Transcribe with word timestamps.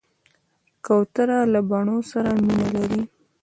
کوتره 0.85 1.39
له 1.53 1.59
بڼو 1.69 1.97
سره 2.11 2.29
مینه 2.45 2.67
لري. 2.75 3.01